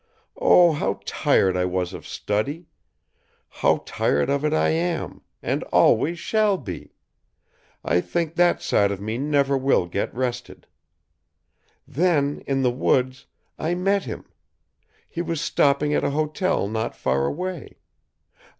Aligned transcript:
Oh, 0.35 0.71
how 0.71 0.99
tired 1.05 1.55
I 1.55 1.65
was 1.65 1.93
of 1.93 2.07
study! 2.07 2.65
How 3.49 3.83
tired 3.85 4.31
of 4.31 4.43
it 4.43 4.51
I 4.51 4.69
am, 4.69 5.21
and 5.43 5.61
always 5.65 6.17
shall 6.17 6.57
be! 6.57 6.95
I 7.85 8.01
think 8.01 8.33
that 8.33 8.63
side 8.63 8.91
of 8.91 8.99
me 8.99 9.19
never 9.19 9.55
will 9.55 9.85
get 9.85 10.11
rested. 10.11 10.65
Then, 11.87 12.41
in 12.47 12.63
the 12.63 12.71
woods, 12.71 13.27
I 13.59 13.75
met 13.75 14.05
him. 14.05 14.25
He 15.07 15.21
was 15.21 15.39
stopping 15.39 15.93
at 15.93 16.03
a 16.03 16.09
hotel 16.09 16.67
not 16.67 16.95
far 16.95 17.27
away. 17.27 17.77